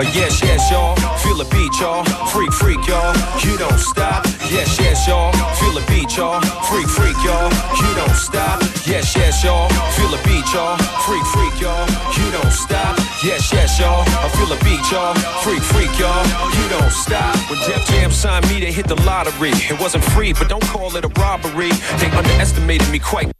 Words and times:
Uh, 0.00 0.04
yes, 0.14 0.40
yes, 0.44 0.70
y'all. 0.70 0.94
Feel 1.18 1.34
the 1.34 1.44
beat, 1.50 1.74
y'all. 1.80 2.04
Freak, 2.30 2.52
freak, 2.52 2.78
y'all. 2.86 3.10
You 3.42 3.58
don't 3.58 3.80
stop. 3.80 4.24
Yes, 4.46 4.78
yes, 4.78 5.08
y'all. 5.08 5.32
Feel 5.58 5.74
the 5.74 5.84
beat, 5.90 6.16
y'all. 6.16 6.40
Freak, 6.70 6.86
freak, 6.86 7.18
y'all. 7.26 7.50
You 7.82 7.90
don't 7.98 8.14
stop. 8.14 8.62
Yes, 8.86 9.16
yes, 9.16 9.42
y'all. 9.42 9.68
Feel 9.98 10.10
the 10.14 10.22
beat, 10.22 10.46
y'all. 10.54 10.78
Freak, 11.02 11.24
freak, 11.34 11.60
y'all. 11.60 11.82
You 12.14 12.30
don't 12.30 12.52
stop. 12.52 12.96
Yes, 13.24 13.52
yes, 13.52 13.80
y'all. 13.80 14.06
I 14.22 14.28
feel 14.38 14.46
the 14.46 14.62
beat, 14.62 14.86
y'all. 14.92 15.18
Freak, 15.42 15.62
freak, 15.66 15.90
y'all. 15.98 16.22
You 16.54 16.68
don't 16.78 16.92
stop. 16.92 17.34
When 17.50 17.58
Def 17.66 17.84
Jam 17.88 18.12
signed 18.12 18.48
me, 18.48 18.60
they 18.60 18.70
hit 18.70 18.86
the 18.86 19.02
lottery. 19.02 19.50
It 19.50 19.80
wasn't 19.80 20.04
free, 20.14 20.32
but 20.32 20.48
don't 20.48 20.62
call 20.70 20.94
it 20.94 21.04
a 21.04 21.10
robbery. 21.18 21.74
They 21.98 22.06
underestimated 22.14 22.88
me 22.90 23.00
quite. 23.00 23.32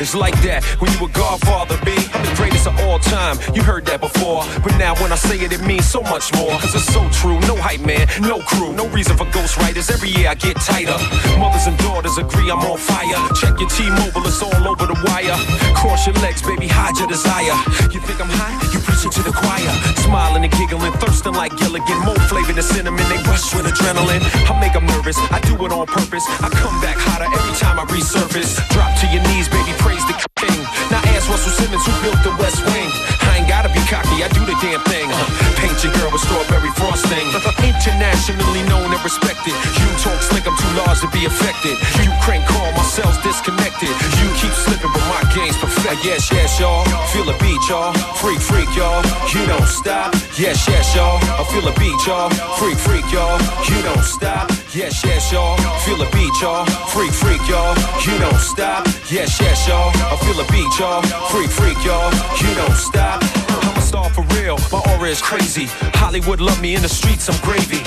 It's 0.00 0.14
like 0.14 0.38
that 0.46 0.62
when 0.78 0.92
you 0.94 1.06
a 1.06 1.08
godfather, 1.10 1.74
B. 1.84 1.90
I'm 2.14 2.22
the 2.22 2.34
greatest 2.38 2.66
of 2.66 2.78
all 2.86 2.98
time. 2.98 3.36
You 3.54 3.62
heard 3.62 3.84
that 3.86 4.00
before. 4.00 4.46
But 4.62 4.78
now 4.78 4.94
when 5.02 5.10
I 5.10 5.18
say 5.18 5.38
it, 5.42 5.52
it 5.52 5.62
means 5.66 5.86
so 5.86 6.00
much 6.02 6.30
more. 6.38 6.54
Cause 6.62 6.74
it's 6.74 6.86
so 6.86 7.02
true. 7.10 7.38
No 7.50 7.58
hype 7.58 7.82
man, 7.82 8.06
no 8.22 8.38
crew, 8.46 8.72
no 8.72 8.86
reason 8.94 9.16
for 9.16 9.26
ghostwriters. 9.34 9.90
Every 9.90 10.10
year 10.10 10.30
I 10.30 10.34
get 10.34 10.54
tighter. 10.62 10.94
Mothers 11.38 11.66
and 11.66 11.76
daughters 11.78 12.16
agree 12.18 12.50
I'm 12.50 12.62
on 12.62 12.78
fire. 12.78 13.18
Check 13.34 13.58
your 13.58 13.68
T-Mobile, 13.68 14.22
it's 14.22 14.42
all 14.42 14.62
over 14.70 14.86
the 14.86 14.98
wire. 15.10 15.34
Cross 15.74 16.06
your 16.06 16.16
legs, 16.22 16.42
baby, 16.42 16.70
hide 16.70 16.94
your 16.98 17.08
desire. 17.10 17.58
You 17.90 17.98
think 17.98 18.22
I'm 18.22 18.30
hot? 18.30 18.54
You 18.70 18.78
preaching 18.78 19.10
to 19.18 19.22
the 19.26 19.34
choir. 19.34 19.72
Smiling 20.06 20.46
and 20.46 20.54
giggling, 20.54 20.94
thirsting 21.02 21.34
like 21.34 21.52
Gilligan. 21.58 21.98
More 22.06 22.18
flavor 22.30 22.52
than 22.54 22.62
cinnamon, 22.62 23.02
they 23.10 23.18
rush 23.26 23.50
with 23.50 23.66
adrenaline. 23.66 24.22
I 24.46 24.54
make 24.62 24.78
them 24.78 24.86
nervous, 24.86 25.18
I 25.34 25.42
do 25.42 25.58
it 25.66 25.72
on 25.74 25.86
purpose. 25.90 26.22
I 26.38 26.48
come 26.54 26.78
back 26.78 26.96
hotter 27.02 27.26
every 27.26 27.54
time 27.58 27.82
I 27.82 27.84
resurface. 27.90 28.62
Drop 28.70 28.94
to 29.02 29.06
your 29.10 29.22
knees, 29.26 29.50
baby, 29.50 29.67
the. 30.40 30.68
Now 30.90 31.00
ask 31.14 31.28
Russell 31.28 31.52
Simmons 31.52 31.84
who 31.84 31.92
built 32.02 32.22
the 32.22 32.34
West 32.38 32.64
Wing. 32.66 32.90
I 33.26 33.38
ain't 33.38 33.48
gotta 33.48 33.68
be 33.68 33.80
cocky, 33.90 34.22
I 34.22 34.28
do 34.28 34.44
the 34.46 34.56
damn 34.62 34.80
thing. 34.84 35.10
Uh, 35.10 35.47
paint 35.58 35.78
your 35.82 35.92
girl 35.98 36.10
with 36.14 36.22
strawberry 36.22 36.70
frosting. 36.78 37.26
Internationally 37.62 38.62
known 38.70 38.88
and 38.88 39.02
respected. 39.02 39.54
You 39.78 39.88
talk 39.98 40.18
slick, 40.22 40.46
I'm 40.46 40.56
too 40.56 40.72
large 40.78 41.00
to 41.02 41.10
be 41.10 41.26
affected. 41.26 41.74
You 42.02 42.10
crank 42.22 42.46
call, 42.46 42.70
my 42.72 42.82
cells 42.86 43.18
disconnected. 43.22 43.90
You 43.90 44.26
keep 44.38 44.54
slipping, 44.54 44.90
but 44.94 45.04
my 45.10 45.22
game's 45.34 45.58
perfect. 45.58 46.04
Yes, 46.04 46.30
yes, 46.30 46.58
y'all. 46.60 46.84
Feel 47.10 47.26
the 47.26 47.36
beat, 47.42 47.60
y'all. 47.68 47.92
Freak, 48.22 48.40
freak, 48.40 48.70
y'all. 48.78 49.02
You 49.34 49.46
don't 49.46 49.68
stop. 49.68 50.14
Yes, 50.38 50.66
yes, 50.68 50.94
y'all. 50.94 51.18
I 51.18 51.42
feel 51.50 51.62
the 51.62 51.74
beat, 51.78 51.98
y'all. 52.06 52.30
Freak, 52.58 52.78
freak, 52.78 53.06
y'all. 53.12 53.38
You 53.68 53.82
don't 53.82 54.04
stop. 54.04 54.50
Yes, 54.74 55.04
yes, 55.04 55.32
y'all. 55.32 55.56
Feel 55.84 55.98
the 55.98 56.08
beat, 56.14 56.34
y'all. 56.40 56.64
Freak, 56.94 57.12
freak, 57.12 57.42
y'all. 57.50 57.74
You 58.06 58.14
don't 58.18 58.40
stop. 58.40 58.86
Yes, 59.10 59.40
yes, 59.40 59.66
y'all. 59.66 59.90
I 60.12 60.16
feel 60.22 60.38
the 60.38 60.46
beat, 60.52 60.72
y'all. 60.78 61.02
Freak, 61.32 61.50
freak, 61.50 61.78
y'all. 61.84 62.10
You 62.42 62.54
don't 62.54 62.76
stop. 62.76 63.67
Star 63.88 64.10
for 64.10 64.20
real. 64.36 64.58
My 64.70 64.82
aura 64.92 65.08
is 65.08 65.22
crazy. 65.22 65.64
Hollywood 65.96 66.40
love 66.40 66.60
me 66.60 66.74
in 66.74 66.82
the 66.82 66.90
streets. 66.90 67.26
I'm 67.30 67.40
gravy. 67.42 67.80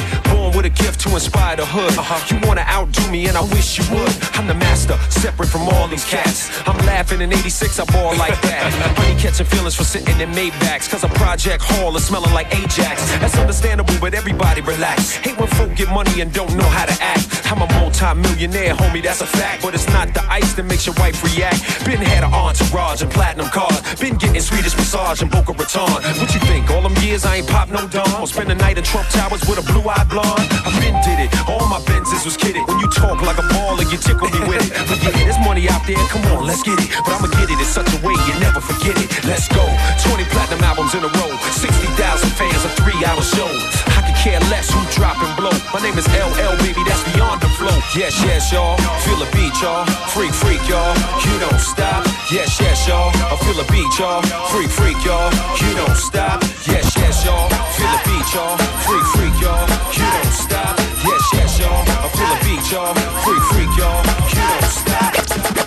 Born 0.52 0.64
with 0.64 0.66
a 0.66 0.70
gift 0.70 1.00
to 1.02 1.10
inspire 1.14 1.56
the 1.56 1.66
hood. 1.66 1.98
Uh-huh. 1.98 2.20
You 2.30 2.40
wanna 2.48 2.66
outdo 2.68 3.10
me, 3.12 3.28
and 3.28 3.38
I 3.38 3.44
wish 3.54 3.78
you 3.78 3.86
would. 3.94 4.12
I'm 4.34 4.48
the 4.48 4.54
master, 4.54 4.98
separate 5.10 5.50
from 5.50 5.68
all 5.70 5.88
these 5.88 6.06
cats. 6.06 6.50
I'm 6.68 6.78
laughing 6.86 7.22
in 7.22 7.32
'86. 7.32 7.80
I 7.80 7.86
ball 7.86 8.16
like 8.18 8.40
that. 8.42 8.72
Honey 8.98 9.20
catching 9.20 9.46
feelings 9.46 9.76
for 9.76 9.84
sitting 9.84 10.20
in 10.20 10.30
Maybachs. 10.32 10.90
Cause 10.90 11.04
a 11.04 11.10
project 11.10 11.64
hall 11.64 11.96
is 11.96 12.06
smelling 12.06 12.34
like 12.34 12.48
Ajax. 12.56 13.12
That's 13.20 13.38
understandable, 13.38 13.94
but 14.00 14.14
everybody 14.14 14.62
relax. 14.62 15.16
Hate 15.16 15.38
when 15.38 15.48
folk 15.50 15.76
get 15.76 15.90
money 15.90 16.22
and 16.22 16.32
don't 16.34 16.54
know 16.56 16.70
how 16.78 16.86
to 16.86 16.96
act. 17.02 17.28
I'm 17.52 17.62
a 17.62 17.68
multi-millionaire, 17.80 18.74
homie, 18.76 19.04
that's 19.04 19.22
a 19.22 19.28
fact. 19.28 19.62
But 19.62 19.74
it's 19.74 19.88
not 19.88 20.14
the 20.14 20.24
ice 20.32 20.54
that 20.54 20.64
makes 20.64 20.86
your 20.86 20.96
wife 20.96 21.22
react. 21.24 21.86
Been 21.86 22.00
had 22.00 22.24
an 22.24 22.34
entourage 22.34 23.02
and 23.02 23.12
platinum 23.12 23.48
cars. 23.48 23.82
Been 24.00 24.16
getting 24.16 24.42
Swedish 24.42 24.76
massage 24.76 25.22
and 25.22 25.30
Boca 25.30 25.52
Raton. 25.52 25.92
What 26.20 26.34
you 26.34 26.40
think? 26.48 26.70
All 26.72 26.82
them 26.82 26.96
years 27.04 27.26
I 27.26 27.38
ain't 27.38 27.48
pop 27.48 27.70
no 27.70 27.88
Dom. 27.88 28.26
Spend 28.26 28.50
the 28.50 28.56
night 28.56 28.78
in 28.78 28.84
Trump 28.84 29.08
Towers 29.10 29.42
with 29.48 29.60
a 29.60 29.66
blue-eyed 29.72 30.10
blonde. 30.10 30.41
I 30.66 30.70
been 30.80 30.98
did 31.06 31.20
it. 31.26 31.30
All 31.50 31.66
my 31.68 31.80
Benzes 31.88 32.26
was 32.26 32.38
kidded. 32.38 32.64
When 32.68 32.80
you 32.80 32.90
talk 32.90 33.22
like 33.22 33.38
a 33.38 33.46
baller, 33.54 33.86
you 33.92 33.98
tickle 33.98 34.30
me 34.30 34.42
with 34.48 34.64
it. 34.64 34.72
But 34.88 35.00
yeah, 35.04 35.16
there's 35.26 35.42
money 35.42 35.70
out 35.70 35.86
there. 35.86 36.02
Come 36.10 36.26
on, 36.34 36.46
let's 36.46 36.64
get 36.64 36.80
it. 36.80 36.90
But 37.04 37.18
I'ma 37.18 37.28
get 37.34 37.50
it 37.50 37.60
in 37.60 37.66
such 37.66 37.90
a 37.92 38.00
way 38.06 38.14
you 38.14 38.34
never 38.40 38.62
forget 38.62 38.98
it. 38.98 39.10
Let's 39.26 39.48
go. 39.48 39.64
20 40.08 40.26
platinum 40.32 40.64
albums 40.64 40.94
in 40.96 41.04
a 41.04 41.12
row. 41.22 41.32
60,000 41.54 41.96
fans, 42.38 42.62
a 42.66 42.72
three-hour 42.82 43.22
show. 43.22 43.50
I 43.98 44.02
could 44.06 44.11
care 44.22 44.40
less 44.54 44.70
who 44.70 44.80
drop 44.94 45.18
and 45.18 45.34
blow. 45.36 45.54
My 45.74 45.82
name 45.82 45.98
is 45.98 46.06
LL, 46.14 46.54
baby. 46.62 46.82
That's 46.86 47.02
beyond 47.10 47.42
the 47.42 47.50
flow. 47.58 47.74
Yes, 47.98 48.14
yes, 48.22 48.54
y'all. 48.54 48.78
Feel 49.02 49.18
the 49.18 49.30
beat, 49.34 49.54
y'all. 49.62 49.86
Freak, 50.14 50.34
freak, 50.34 50.62
y'all. 50.70 50.94
You 51.26 51.36
don't 51.42 51.60
stop. 51.60 52.06
Yes, 52.30 52.62
yes, 52.62 52.88
y'all. 52.88 53.10
I 53.10 53.36
feel 53.42 53.58
the 53.58 53.66
beat, 53.74 53.92
y'all. 53.98 54.22
Freak, 54.54 54.70
freak, 54.70 55.00
y'all. 55.04 55.34
You 55.62 55.74
don't 55.74 55.98
stop. 55.98 56.38
Yes, 56.70 56.94
yes, 57.02 57.26
y'all. 57.26 57.50
Feel 57.74 57.90
the 57.90 58.02
beat, 58.06 58.28
y'all. 58.34 58.58
Freak, 58.86 59.06
freak, 59.14 59.36
y'all. 59.42 59.66
You 59.98 60.06
don't 60.06 60.34
stop. 60.46 60.78
Yes, 61.02 61.24
yes, 61.34 61.60
y'all. 61.60 61.82
I 61.82 62.08
feel 62.14 62.30
the 62.30 62.38
beat, 62.46 62.66
y'all. 62.72 62.94
Freak, 63.26 63.44
freak, 63.50 63.72
y'all. 63.78 64.02
You 64.30 64.44
don't 64.54 64.70
stop. 64.70 65.61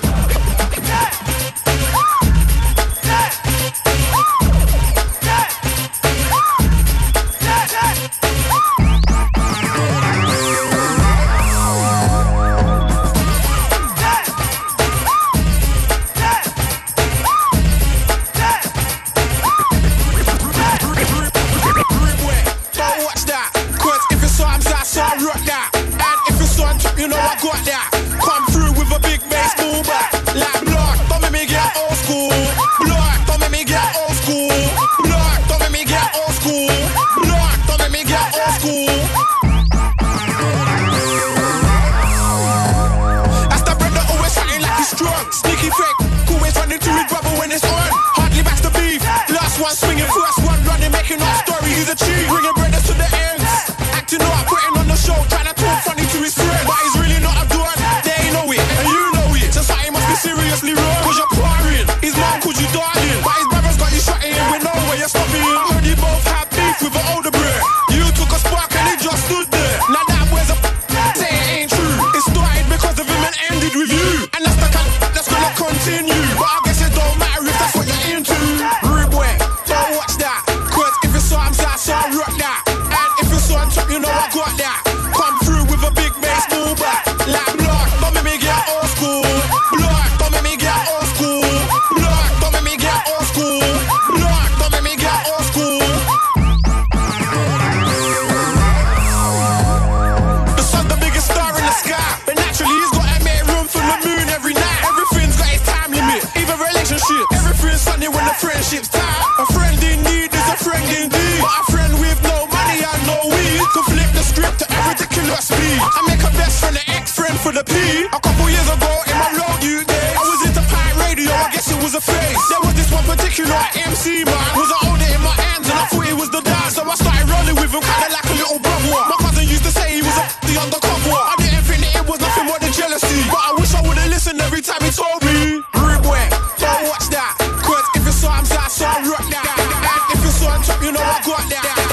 On 141.04 141.22
top, 141.22 141.83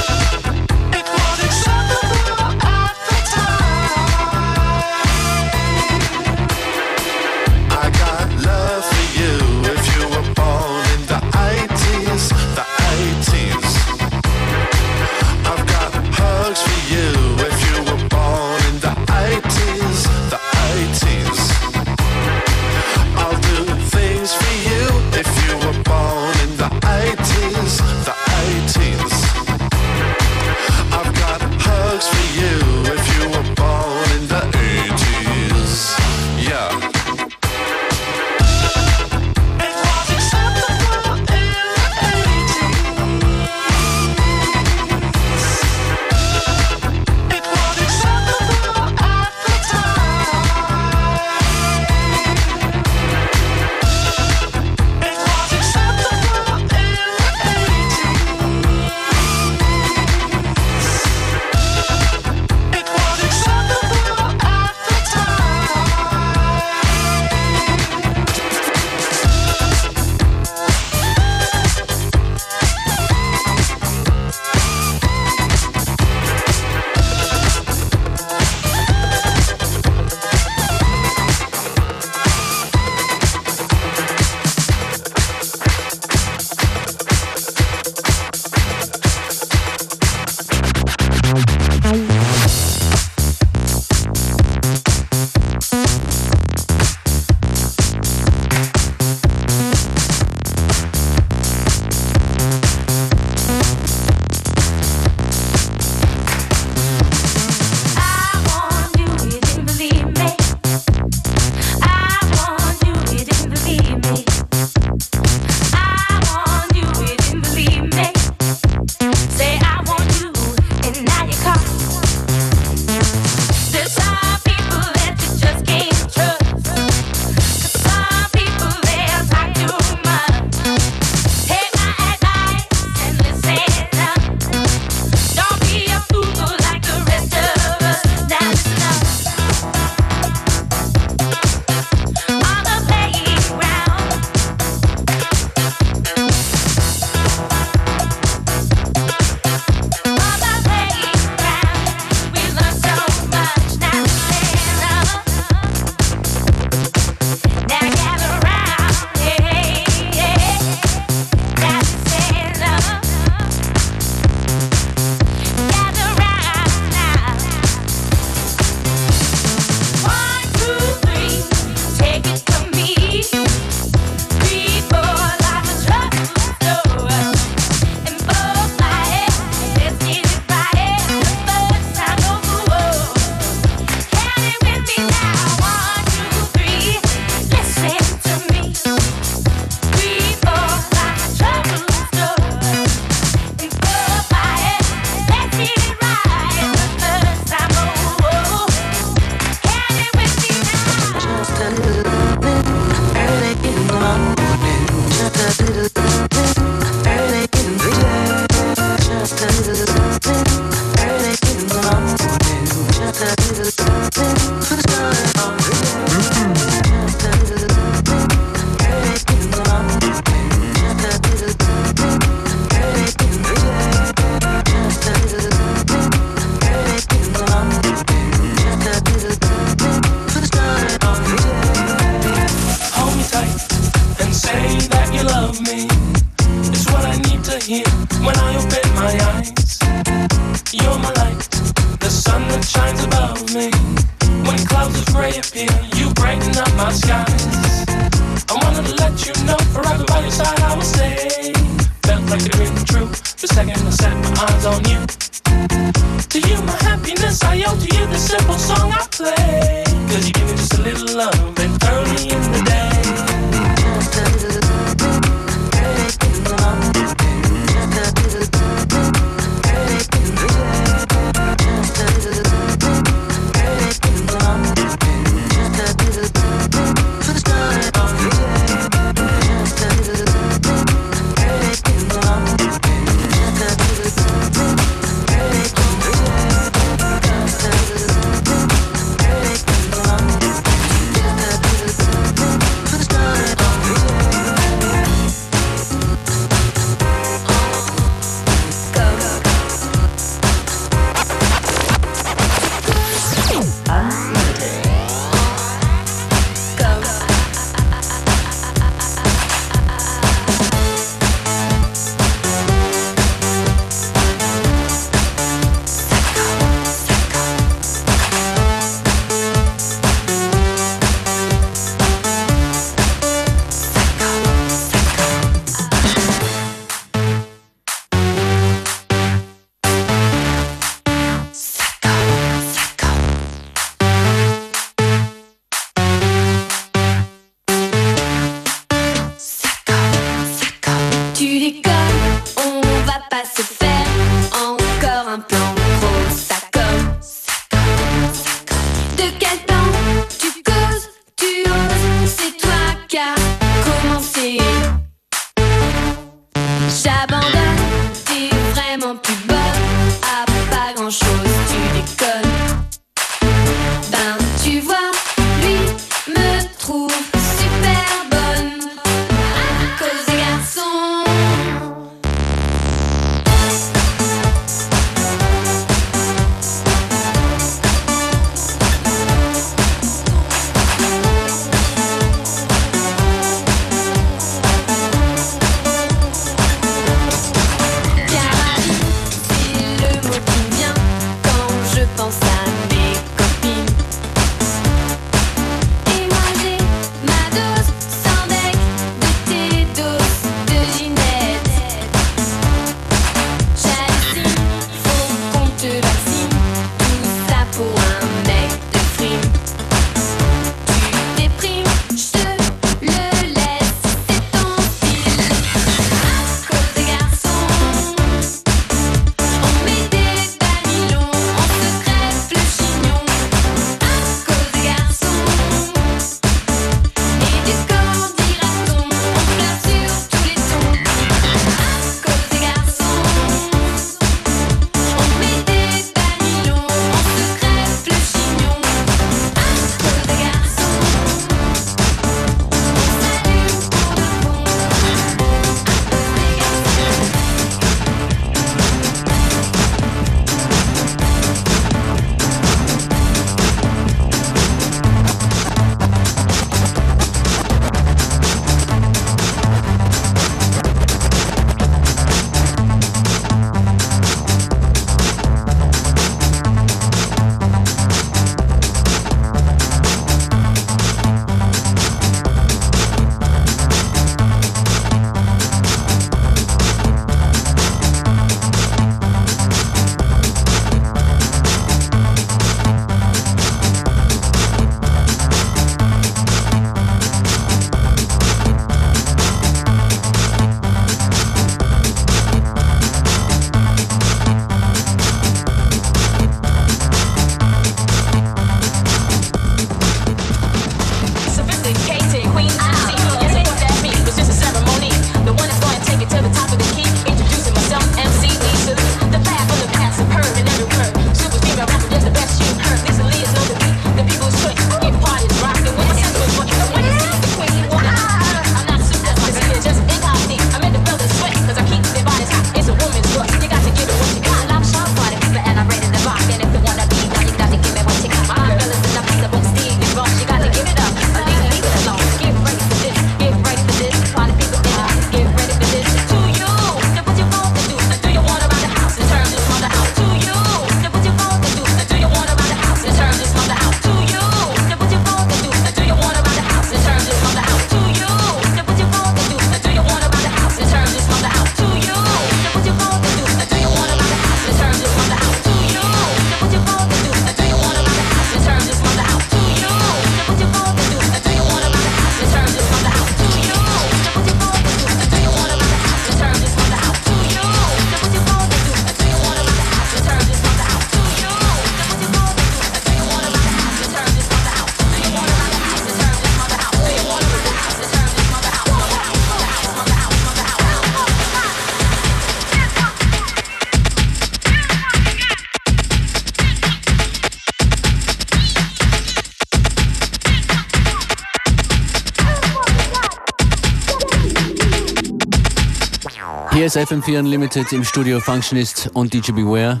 Hier 596.86 597.02
ist 597.02 597.10
FM4 597.10 597.40
Unlimited 597.40 597.92
im 597.92 598.04
Studio 598.04 598.38
Functionist 598.38 599.10
und 599.12 599.34
DJ 599.34 599.50
Beware. 599.50 600.00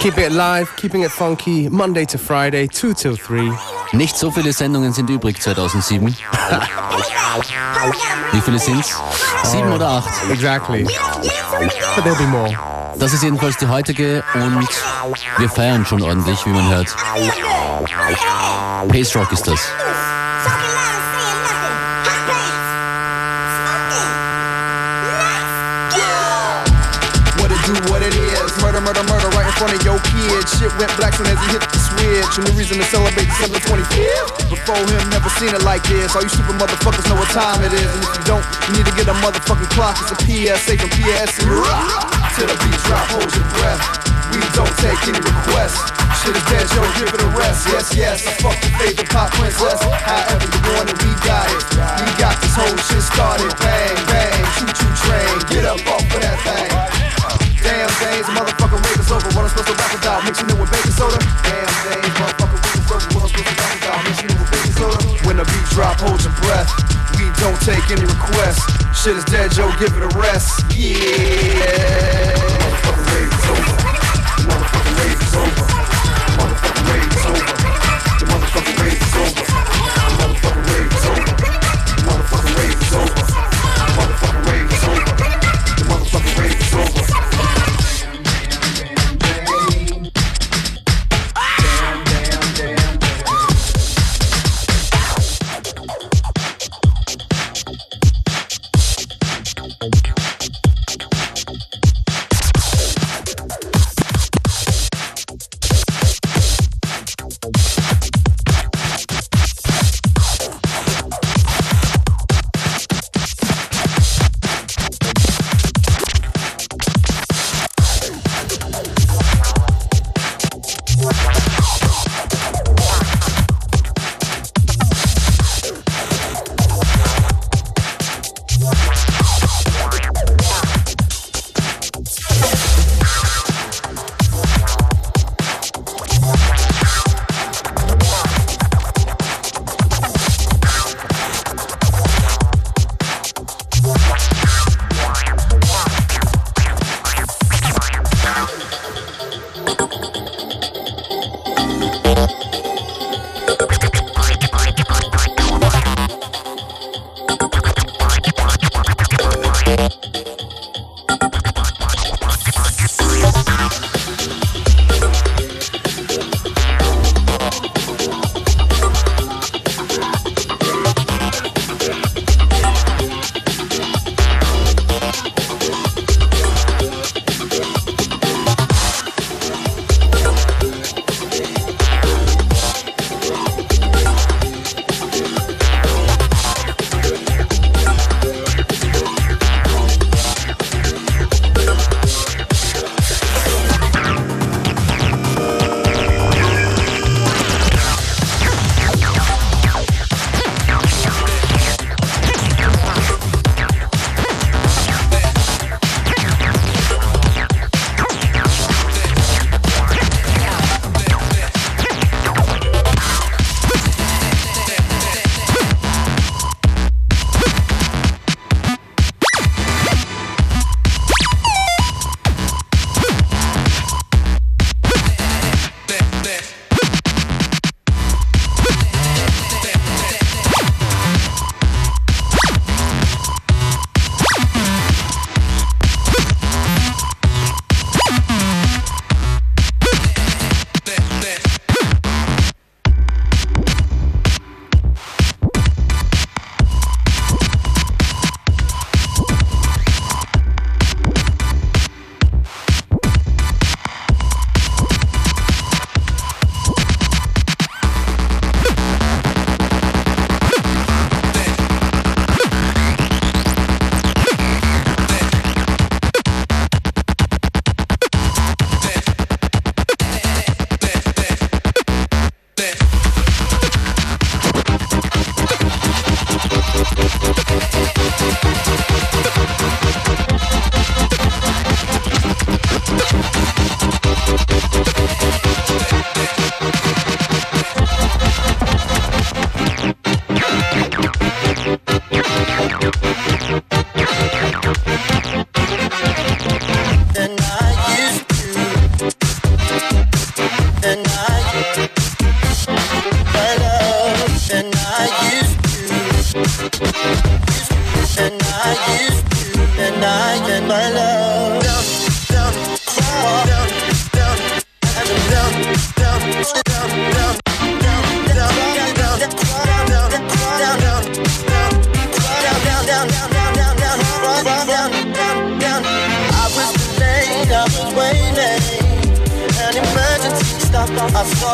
Keep 0.00 0.18
it 0.18 0.32
live, 0.32 0.68
keeping 0.74 1.04
it 1.04 1.12
funky, 1.12 1.68
Monday 1.70 2.04
to 2.04 2.18
Friday, 2.18 2.68
2 2.68 2.92
till 2.94 3.16
3. 3.16 3.52
Nicht 3.92 4.16
so 4.16 4.32
viele 4.32 4.52
Sendungen 4.52 4.92
sind 4.92 5.08
übrig 5.10 5.40
2007. 5.40 6.08
Wie 8.32 8.40
viele 8.40 8.58
sind's? 8.58 9.00
Sieben 9.44 9.70
oder 9.70 9.88
acht? 9.88 10.10
Exactly. 10.28 10.82
But 10.82 12.04
there'll 12.04 12.18
be 12.18 12.26
more. 12.26 12.50
Das 12.98 13.12
ist 13.12 13.22
jedenfalls 13.22 13.56
die 13.58 13.68
heutige 13.68 14.24
und 14.34 14.66
wir 15.38 15.48
feiern 15.48 15.86
schon 15.86 16.02
ordentlich, 16.02 16.44
wie 16.46 16.50
man 16.50 16.68
hört. 16.68 16.96
Pace 18.88 19.14
Rock 19.14 19.30
ist 19.30 19.46
das. 19.46 19.60
Front 29.64 29.80
of 29.80 29.84
your 29.88 30.00
kids. 30.12 30.52
Shit 30.60 30.68
went 30.76 30.92
black 31.00 31.16
soon 31.16 31.24
as 31.24 31.40
he 31.40 31.56
hit 31.56 31.64
the 31.64 31.80
switch. 31.80 32.32
And 32.36 32.44
the 32.44 32.52
reason 32.52 32.76
to 32.76 32.84
celebrate 32.84 33.24
December 33.32 33.56
25th. 33.64 34.52
Before 34.52 34.76
him, 34.76 35.00
never 35.08 35.32
seen 35.40 35.56
it 35.56 35.64
like 35.64 35.80
this. 35.88 36.12
All 36.12 36.20
you 36.20 36.28
stupid 36.28 36.60
motherfuckers 36.60 37.08
know 37.08 37.16
what 37.16 37.32
time 37.32 37.64
it 37.64 37.72
is. 37.72 37.88
And 37.88 38.04
if 38.04 38.12
you 38.12 38.24
don't, 38.28 38.44
you 38.68 38.70
need 38.76 38.84
to 38.84 38.92
get 38.92 39.08
a 39.08 39.16
motherfucking 39.24 39.72
clock. 39.72 39.96
It's 40.04 40.12
a 40.12 40.18
PSA 40.20 40.76
from 40.76 40.92
PSA. 40.92 41.48
Till 42.36 42.48
the 42.50 42.56
beat 42.60 42.80
drop, 42.84 43.08
hold 43.08 43.30
your 43.32 43.48
breath. 43.56 43.80
We 44.36 44.42
don't 44.52 44.74
take 44.84 45.00
any 45.08 45.20
requests. 45.22 45.80
Shit 46.20 46.36
is 46.36 46.44
dead, 46.52 46.66
yo, 46.76 46.84
give 47.00 47.08
it 47.14 47.22
a 47.24 47.30
rest. 47.32 47.64
Yes, 47.72 47.94
yes, 47.96 48.26
I 48.26 48.32
fuck 48.44 48.56
your 48.60 48.74
favorite 48.76 49.08
pop 49.08 49.32
princess. 49.32 49.80
However 49.80 50.44
you 50.44 50.60
want 50.76 50.92
it, 50.92 50.98
we 51.00 51.10
got 51.24 51.46
it. 51.48 51.62
We 51.72 52.10
got 52.20 52.36
this 52.42 52.52
whole 52.52 52.76
shit 52.84 53.00
started. 53.00 53.52
Bang, 53.62 53.96
bang, 54.10 54.44
choo 54.58 54.68
choo 54.76 54.92
train. 55.08 55.32
Get 55.48 55.64
up 55.64 55.80
off 55.88 56.02
of 56.02 56.20
that 56.20 56.36
thing. 56.42 57.33
Damn 57.64 57.88
days, 57.96 58.28
motherfucker 58.28 58.76
rave 58.76 59.00
is 59.00 59.10
over. 59.10 59.24
What 59.32 59.48
I'm 59.48 59.48
supposed 59.48 59.72
to 59.72 59.76
rap 59.80 59.96
about? 59.96 60.24
Mixing 60.28 60.50
it 60.52 60.56
with 60.60 60.68
baking 60.70 60.92
soda. 60.92 61.16
Damn 61.48 61.64
days, 61.88 62.12
motherfucker 62.20 62.60
rave 62.60 62.76
is 62.76 62.92
over. 62.92 63.08
What 63.16 63.24
I'm 63.24 63.28
supposed 63.32 63.48
to 63.48 63.56
rap 63.56 63.72
about? 63.80 64.04
Mixing 64.04 64.28
it 64.28 64.36
with 64.36 64.50
baking 64.52 64.76
soda. 64.76 65.00
When 65.24 65.36
the 65.40 65.48
beat 65.48 65.68
drop, 65.72 65.96
hold 65.96 66.20
your 66.20 66.36
breath. 66.44 66.68
We 67.16 67.24
don't 67.40 67.56
take 67.64 67.88
any 67.88 68.04
requests. 68.04 68.68
Shit 68.92 69.16
is 69.16 69.24
dead, 69.24 69.50
Joe, 69.56 69.72
give 69.80 69.96
it 69.96 70.04
a 70.04 70.12
rest. 70.12 70.60
Yeah. 70.76 72.36
Motherfucker 72.60 73.00
rave 73.16 73.32
is 73.32 73.48
over. 73.48 73.80
Motherfucker 74.44 74.92
rave 75.00 75.20
is 75.24 75.34
over. 75.40 75.64
Motherfucker 76.36 76.84
rave 76.92 77.12
is 77.16 77.24
over. 77.24 77.63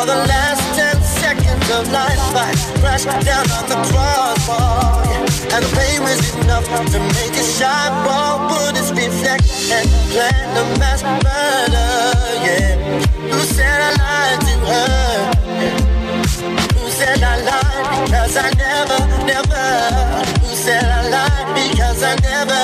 Saw 0.01 0.07
the 0.07 0.25
last 0.33 0.63
ten 0.75 0.97
seconds 1.03 1.69
of 1.69 1.91
life 1.91 2.33
I 2.33 2.49
crashed 2.81 3.05
down 3.05 3.45
on 3.53 3.65
the 3.69 3.77
crossbar. 3.85 5.05
And 5.53 5.61
the 5.63 5.71
pain 5.77 6.01
was 6.01 6.17
enough 6.41 6.65
to 6.65 6.99
make 7.13 7.37
a 7.37 7.45
shot 7.45 7.91
ball 8.01 8.49
bullets 8.49 8.89
reflect 8.97 9.45
and 9.69 9.87
plan 10.09 10.57
a 10.57 10.63
mass 10.81 11.03
murder. 11.05 11.93
Yeah. 12.41 12.81
Who 13.29 13.41
said 13.45 13.77
I 13.77 13.91
lied 14.01 14.41
to 14.41 14.55
her? 14.71 15.11
Who 16.81 16.89
said 16.89 17.21
I 17.21 17.37
lied 17.45 17.85
because 17.93 18.37
I 18.37 18.49
never, 18.57 18.99
never? 19.29 19.65
Who 20.41 20.55
said 20.65 20.83
I 20.83 21.01
lied 21.13 21.47
because 21.61 22.01
I 22.01 22.15
never? 22.25 22.61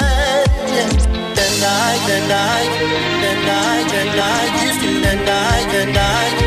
Yeah. 0.73 0.89
Then 1.37 1.53
I, 1.61 2.01
then 2.07 2.31
I, 2.33 2.65
then 3.21 3.39
I, 3.45 3.77
then 3.93 4.09
I 4.25 4.65
used 4.65 4.81
to, 4.81 4.89
then 5.05 5.21
I, 5.29 5.71
then 5.71 5.95
I, 5.95 6.46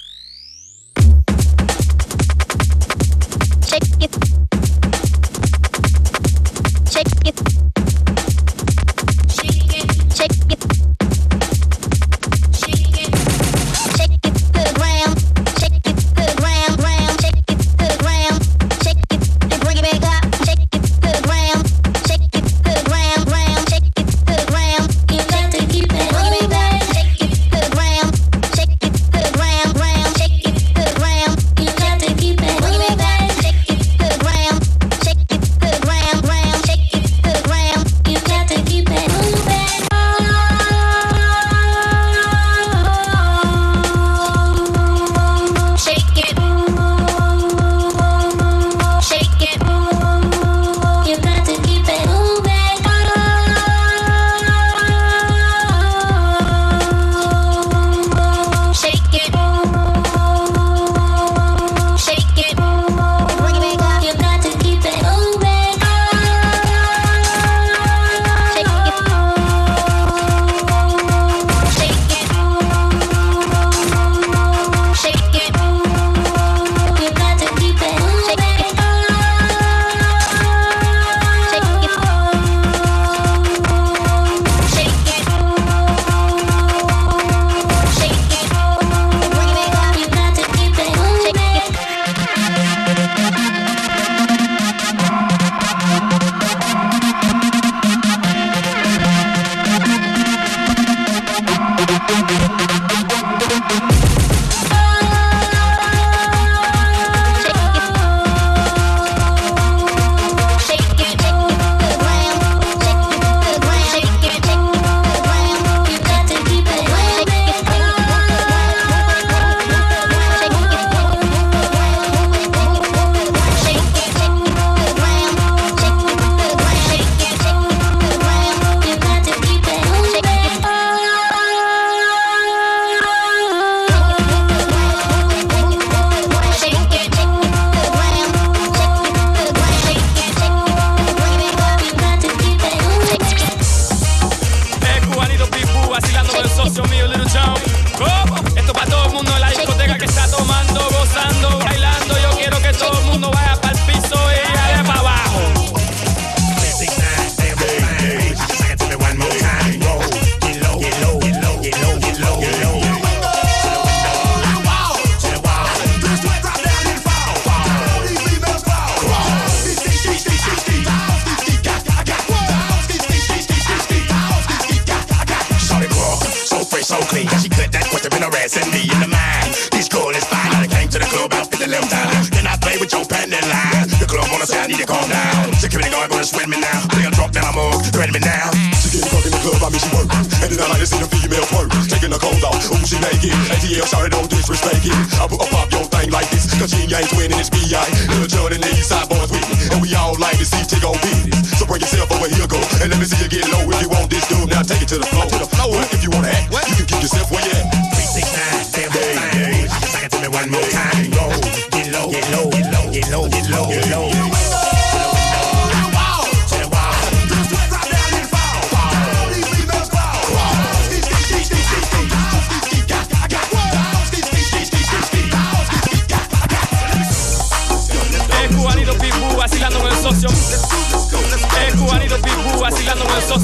give 185.71 185.79
me 185.79 185.87
the 185.87 185.95
guard, 185.95 186.11
just 186.11 186.35
with 186.35 186.51
me 186.51 186.59
now. 186.59 186.83
They 186.91 187.07
gonna 187.07 187.15
drop 187.15 187.31
down, 187.31 187.47
I'm 187.47 187.55
off, 187.55 187.79
threaten 187.95 188.11
me 188.11 188.19
now. 188.19 188.51
She 188.75 188.99
get 188.99 189.07
fucked 189.07 189.25
in 189.25 189.31
the 189.31 189.39
club, 189.39 189.63
I 189.63 189.71
mean 189.71 189.79
she 189.79 189.89
work. 189.95 190.11
And 190.43 190.51
then 190.51 190.59
I 190.59 190.67
like 190.67 190.83
to 190.83 190.89
see 190.89 190.99
the 190.99 191.07
female 191.07 191.47
twerk. 191.47 191.71
Taking 191.87 192.11
the 192.11 192.19
cold 192.19 192.43
off. 192.43 192.59
ooh, 192.67 192.83
she 192.83 192.99
naked. 192.99 193.31
ATL, 193.55 193.87
sorry, 193.87 194.11
don't 194.11 194.27
disrespect 194.27 194.83
it. 194.83 194.91
I 195.15 195.31
put 195.31 195.39
a 195.39 195.47
pop 195.47 195.71
your 195.71 195.87
thing 195.87 196.11
like 196.11 196.27
this, 196.29 196.51
cause 196.59 196.75
she 196.75 196.83
ain't 196.91 197.07
winning, 197.15 197.39
it's 197.39 197.47
B.I. 197.47 197.87
Little 198.11 198.27
Jordan, 198.27 198.59
they 198.59 198.75
side 198.83 199.07
boys 199.07 199.31
with 199.31 199.47
me. 199.47 199.55
And 199.71 199.79
we 199.79 199.95
all 199.95 200.19
like 200.19 200.35
to 200.37 200.45
see 200.45 200.59
Tick 200.67 200.83
on 200.83 200.99
business. 200.99 201.39
So 201.55 201.63
bring 201.63 201.79
yourself 201.79 202.11
over 202.11 202.27
here, 202.27 202.47
go. 202.51 202.59
And 202.83 202.91
let 202.91 202.99
me 202.99 203.07
see 203.07 203.19
you 203.23 203.31
get 203.31 203.47
low 203.47 203.63
if 203.63 203.79
you 203.79 203.89
want 203.89 204.11
this 204.11 204.27
dude. 204.27 204.51
Now 204.51 204.61
take 204.67 204.83
it 204.83 204.91
to 204.91 204.99
the 204.99 205.07
floor. 205.07 205.25
To 205.31 205.39
the 205.39 205.49
floor. 205.55 205.79
If 205.95 206.03
you 206.03 206.11
wanna 206.11 206.35
act, 206.35 206.51
what? 206.51 206.67
you 206.67 206.75
can 206.75 206.85
get 206.87 206.99
yourself 207.01 207.31
where 207.31 207.43
you 207.47 207.55
at. 207.55 207.60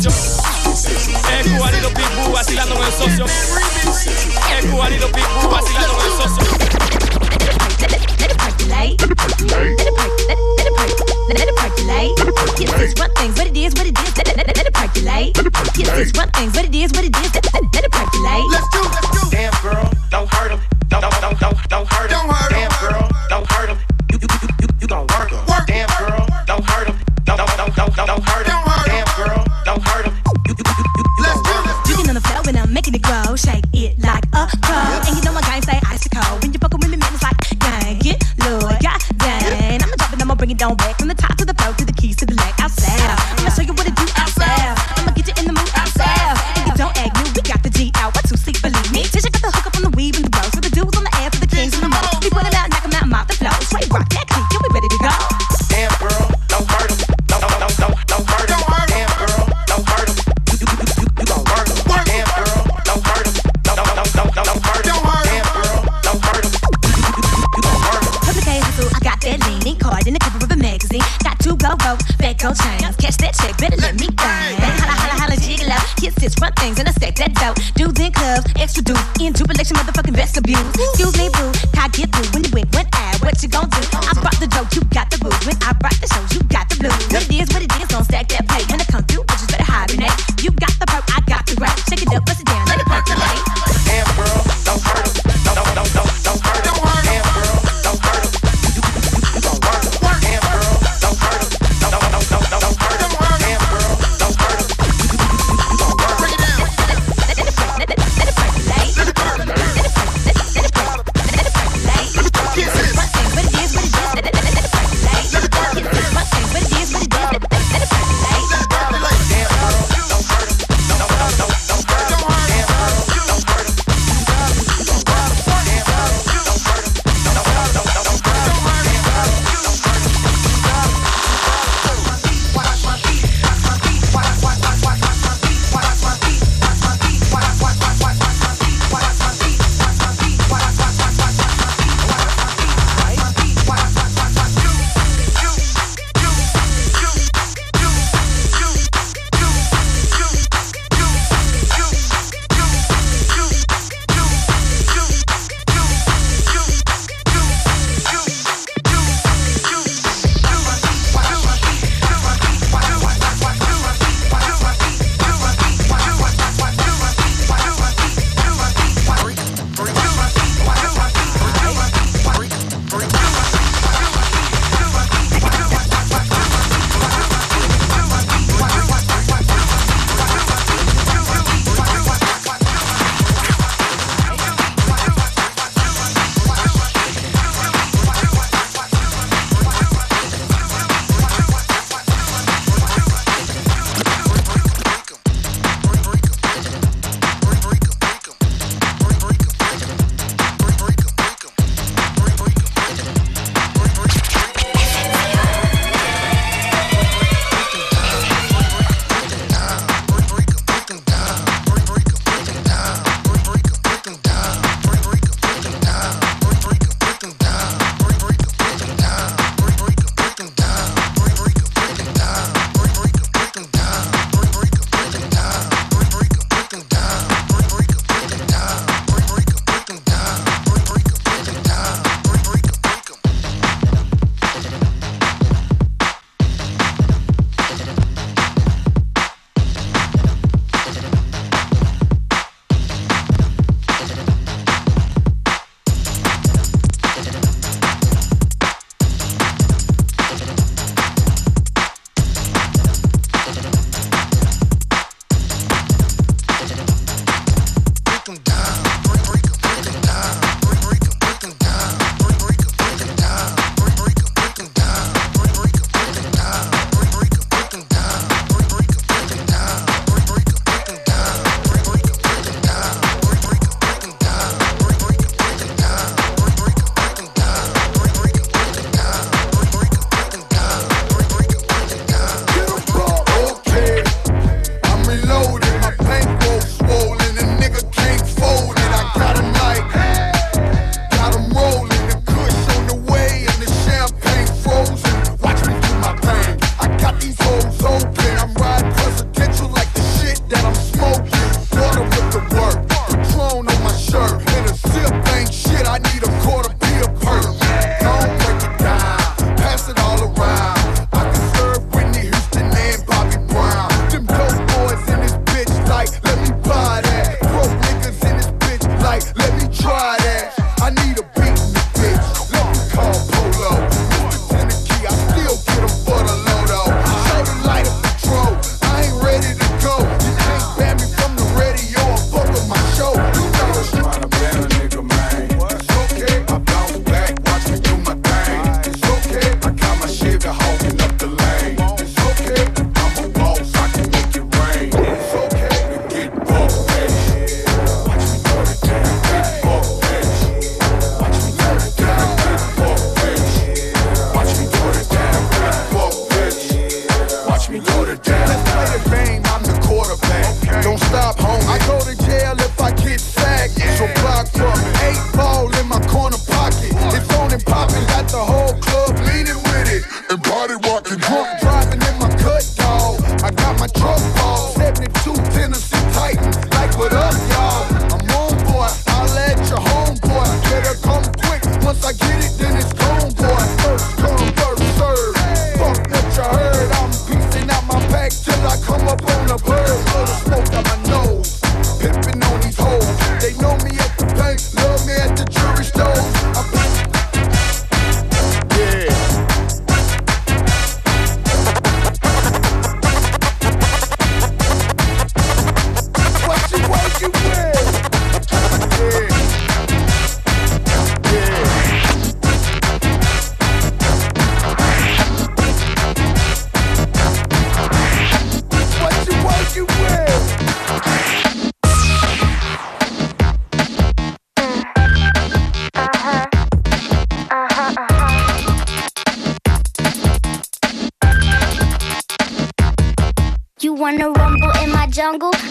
socio. 0.02 0.12
Es 1.40 1.48
cubanito 1.48 1.90
pitbull 1.90 2.32
vacilando 2.34 2.76
con 2.76 2.86
el 2.86 2.92
socio. 2.92 3.26
Es 3.26 4.66
cubanito 4.66 5.08
pitbull 5.12 5.50
vacilando 5.52 5.94
con 5.94 6.06
el 6.06 6.12
socio. 6.12 6.44
Let 7.80 7.94
it, 7.94 8.10
let 8.20 8.32
it 8.32 8.38
percolate. 8.38 8.98
Let 8.98 9.12
it 9.12 9.18
percolate. 9.18 10.38
Let 10.58 10.68
it 10.68 10.76
percolate. 10.76 11.18
Let 11.30 11.48
it 11.48 11.56
percolate. 11.56 12.14
Yes, 12.60 12.82
it's 12.82 13.00
one 13.00 13.12
thing, 13.16 13.32
what 13.34 13.48
it 13.48 13.58
is, 13.58 13.74
what 13.76 13.88
it 13.88 13.98
is. 13.98 14.18
Let 14.18 14.58
it 14.58 14.74
percolate. 14.74 15.38
Yes, 15.78 15.98
it's 16.00 16.18
one 16.18 16.30
thing, 16.32 16.50
what 16.52 16.66
it 16.66 16.76
is, 16.76 16.92
what 16.92 17.06
it 17.06 17.16
is. 17.16 17.34
Let 17.34 17.84
it 17.84 17.92
percolate. 17.92 18.46
Let's 18.52 18.77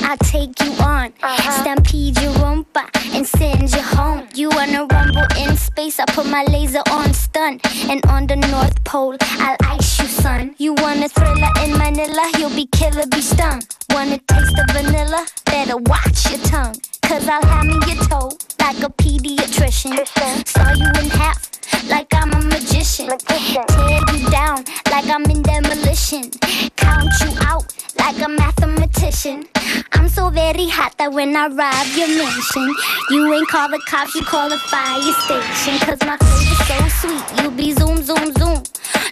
I'll 0.06 0.16
take 0.18 0.62
you 0.62 0.70
on. 0.84 1.12
Uh-huh. 1.20 1.62
Stampede 1.62 2.20
your 2.22 2.32
rumba 2.34 2.84
and 3.12 3.26
send 3.26 3.74
you 3.74 3.82
home. 3.82 4.28
You 4.34 4.50
wanna 4.50 4.86
rumble 4.86 5.26
in 5.36 5.56
space? 5.56 5.98
I 5.98 6.04
put 6.04 6.26
my 6.26 6.44
laser 6.44 6.82
on 6.90 7.12
stun. 7.12 7.60
And 7.90 8.06
on 8.06 8.28
the 8.28 8.36
North 8.36 8.84
Pole, 8.84 9.16
I'll 9.20 9.56
ice 9.62 9.98
you, 9.98 10.06
son. 10.06 10.54
You 10.58 10.74
want 10.74 11.04
a 11.04 11.08
thriller 11.08 11.50
in 11.64 11.76
Manila? 11.76 12.30
You'll 12.38 12.54
be 12.54 12.66
killer, 12.66 13.06
be 13.10 13.20
stung. 13.20 13.62
Wanna 13.90 14.18
taste 14.18 14.54
the 14.54 14.64
vanilla? 14.72 15.26
Better 15.44 15.76
watch 15.76 16.30
your 16.30 16.38
tongue. 16.54 16.76
Cause 17.02 17.26
I'll 17.26 17.44
hammer 17.44 17.84
your 17.88 18.04
toe 18.04 18.30
like 18.60 18.80
a 18.84 18.90
pediatrician. 19.02 20.06
Saw 20.46 20.70
you 20.70 20.86
in 21.02 21.10
half 21.18 21.50
like 21.88 22.14
I'm 22.14 22.32
a 22.32 22.40
magician. 22.42 23.08
Tear 23.18 24.00
you 24.14 24.30
down 24.30 24.64
like 24.88 25.08
I'm 25.08 25.24
in 25.24 25.42
demolition. 25.42 26.30
Count 26.76 27.10
you 27.22 27.32
out 27.40 27.75
like 28.06 28.24
a 28.24 28.28
mathematician. 28.28 29.44
I'm 29.92 30.08
so 30.08 30.30
very 30.30 30.68
hot 30.68 30.96
that 30.98 31.12
when 31.12 31.34
I 31.34 31.48
rob 31.48 31.86
your 31.98 32.06
mansion, 32.06 32.72
you 33.10 33.34
ain't 33.34 33.48
call 33.48 33.68
the 33.68 33.82
cops, 33.88 34.14
you 34.14 34.22
call 34.22 34.48
the 34.48 34.58
fire 34.58 35.02
station. 35.26 35.74
Cause 35.82 35.98
my 36.06 36.14
is 36.22 36.58
so 36.70 36.78
sweet, 37.02 37.42
you 37.42 37.50
be 37.50 37.72
zoom, 37.72 37.96
zoom, 38.04 38.32
zoom. 38.38 38.62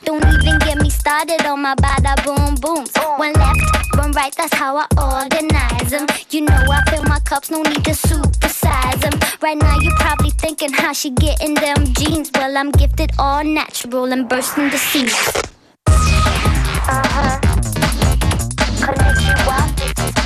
Don't 0.04 0.22
even 0.22 0.58
get 0.60 0.78
me 0.80 0.90
started 0.90 1.44
on 1.44 1.62
my 1.62 1.74
bada 1.74 2.14
boom 2.24 2.54
booms. 2.62 2.92
One 3.16 3.32
left, 3.32 3.96
one 3.96 4.12
right, 4.12 4.32
that's 4.36 4.54
how 4.54 4.76
I 4.76 4.86
organize 4.94 5.90
them. 5.90 6.06
You 6.30 6.42
know 6.42 6.62
I 6.70 6.80
fill 6.88 7.02
my 7.04 7.18
cups, 7.18 7.50
no 7.50 7.62
need 7.62 7.84
to 7.84 7.94
supersize 7.98 9.00
them. 9.00 9.18
Right 9.42 9.58
now 9.58 9.76
you're 9.80 9.96
probably 9.96 10.30
thinking 10.30 10.72
how 10.72 10.92
she 10.92 11.10
getting 11.10 11.54
them 11.54 11.84
jeans. 11.94 12.30
Well, 12.32 12.56
I'm 12.56 12.70
gifted 12.70 13.10
all 13.18 13.42
natural 13.42 14.12
and 14.12 14.28
bursting 14.28 14.70
the 14.70 14.78
seams. 14.78 15.14
Uh-huh. 16.86 17.53
I 18.86 18.92
make 18.98 20.04
you 20.06 20.18
up. 20.18 20.23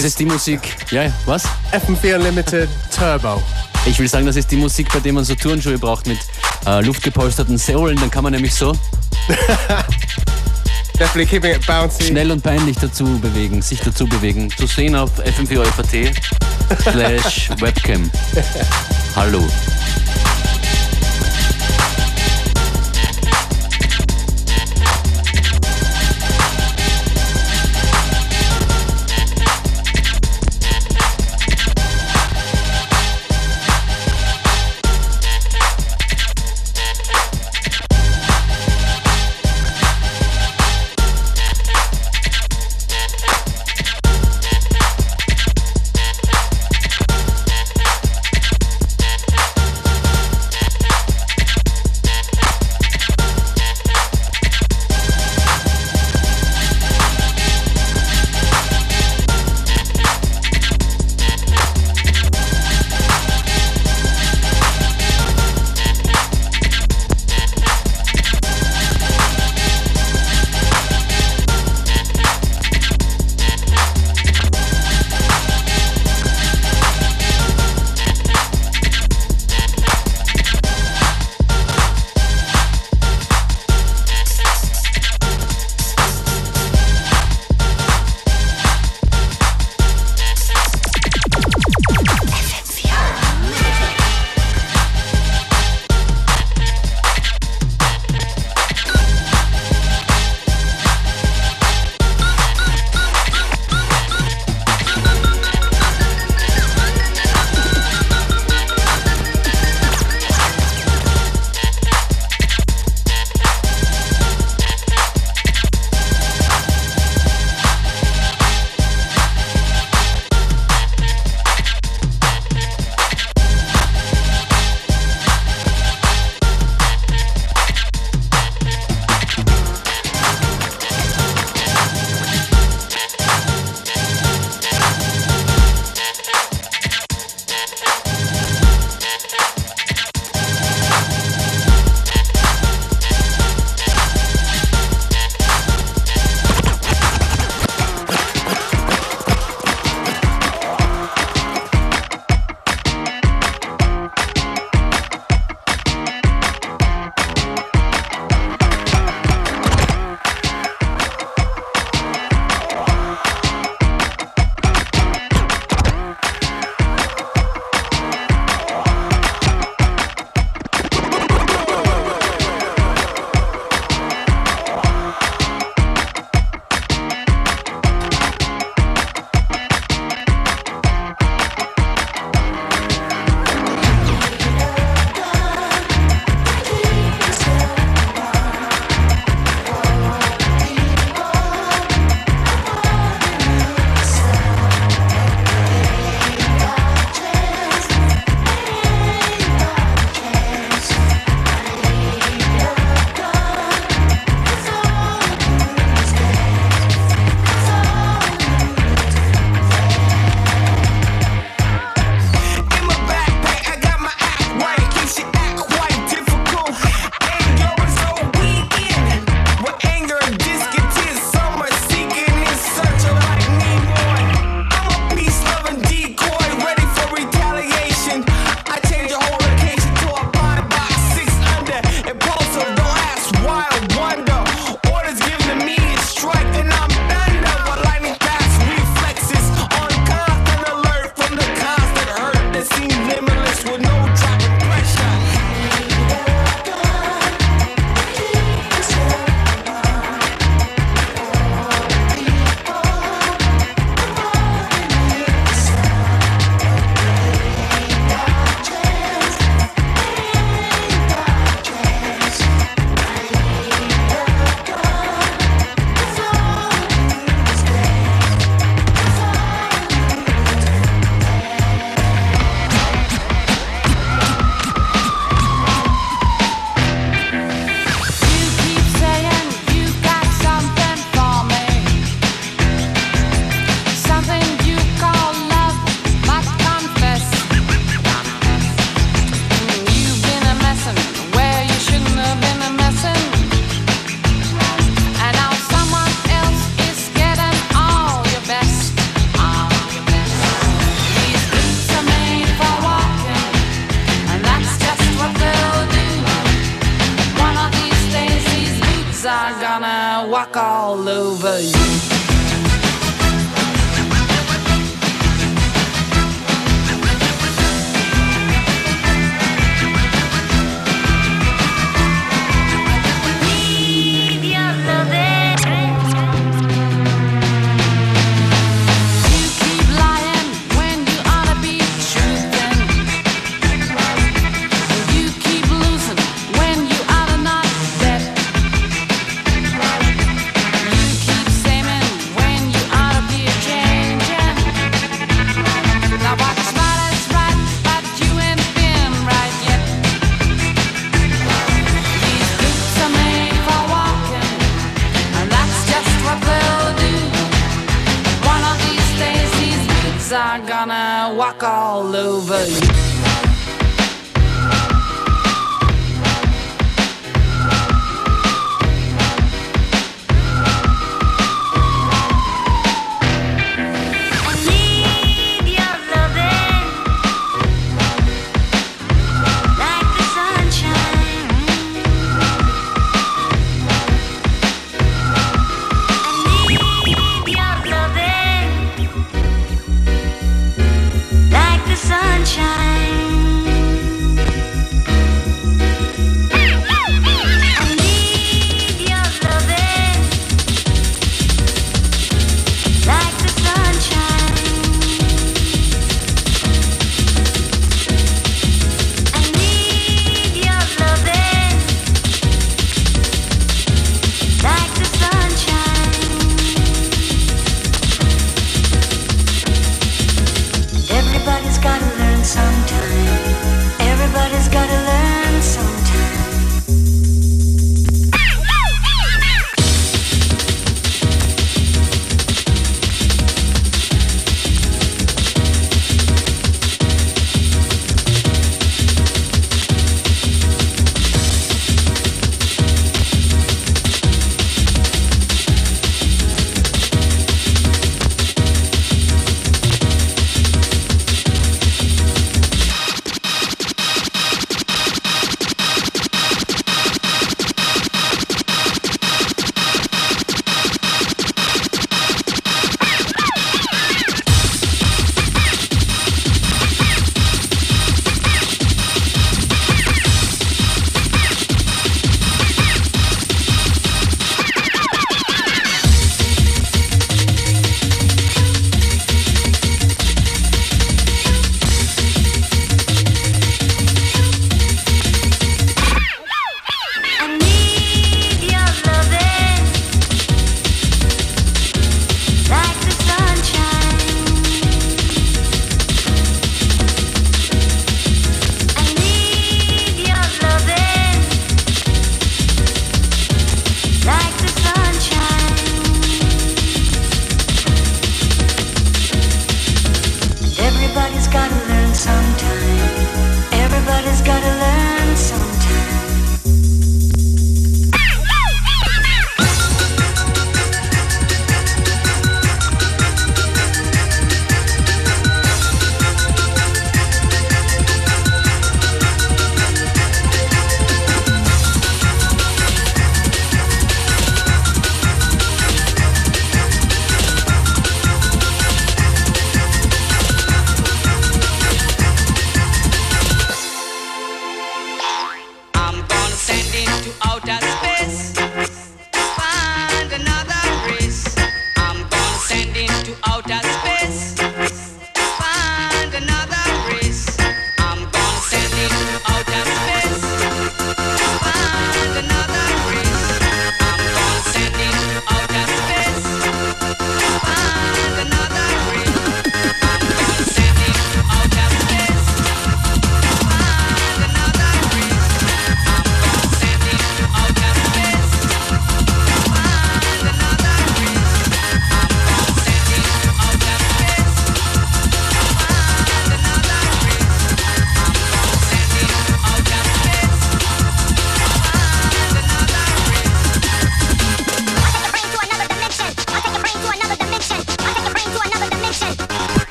Das 0.00 0.12
ist 0.12 0.18
die 0.18 0.24
Musik. 0.24 0.60
Ja, 0.90 1.12
was? 1.26 1.42
FM4 1.72 2.14
Unlimited 2.14 2.70
Turbo. 2.96 3.42
Ich 3.84 3.98
will 3.98 4.08
sagen, 4.08 4.24
das 4.24 4.34
ist 4.36 4.50
die 4.50 4.56
Musik, 4.56 4.90
bei 4.90 4.98
der 4.98 5.12
man 5.12 5.24
so 5.24 5.34
Turnschuhe 5.34 5.76
braucht 5.76 6.06
mit 6.06 6.18
äh, 6.64 6.80
luftgepolsterten 6.80 7.58
Sohlen. 7.58 8.00
Dann 8.00 8.10
kann 8.10 8.24
man 8.24 8.32
nämlich 8.32 8.54
so 8.54 8.72
Definitely 10.98 11.26
keeping 11.26 11.54
it 11.54 11.66
bouncy. 11.66 12.04
schnell 12.04 12.30
und 12.30 12.42
peinlich 12.42 12.78
dazu 12.78 13.04
bewegen, 13.18 13.60
sich 13.60 13.80
dazu 13.80 14.06
bewegen. 14.06 14.48
Zu 14.56 14.66
sehen 14.66 14.96
auf 14.96 15.10
fm4 15.18 16.14
slash 16.80 17.50
webcam. 17.60 18.10
Hallo. 19.16 19.46